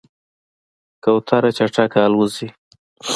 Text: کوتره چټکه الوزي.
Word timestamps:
کوتره 1.03 1.49
چټکه 1.57 1.99
الوزي. 2.07 2.47